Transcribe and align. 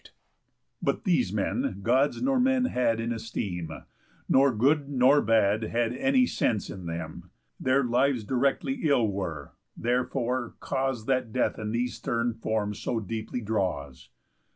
_But 0.81 1.03
these 1.03 1.31
men 1.31 1.81
Gods 1.83 2.23
nor 2.23 2.39
men 2.39 2.65
had 2.65 2.99
in 2.99 3.13
esteem, 3.13 3.69
Nor 4.27 4.51
good 4.51 4.89
nor 4.89 5.21
bad 5.21 5.61
had 5.61 5.93
any 5.93 6.25
sense 6.25 6.71
in 6.71 6.87
them, 6.87 7.29
Their 7.59 7.83
lives 7.83 8.23
directly 8.23 8.79
ill 8.89 9.07
were, 9.07 9.51
therefore, 9.77 10.55
cause 10.59 11.05
That 11.05 11.31
Death 11.31 11.59
in 11.59 11.69
these 11.71 11.93
stern 11.97 12.33
forms 12.33 12.79
so 12.79 12.99
deeply 12.99 13.41
draws. 13.41 14.09